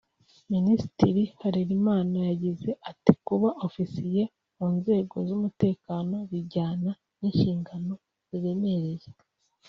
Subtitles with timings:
[0.53, 4.23] Minisitiri Harerimana yagize ati “Kuba Ofisiye
[4.57, 7.93] mu nzego z’umutekano bijyana n’inshingano
[8.29, 9.07] ziremereye